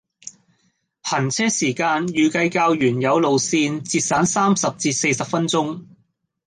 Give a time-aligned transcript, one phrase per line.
[1.03, 5.85] 行車時間預計較原有路線節省三十至四十分鐘。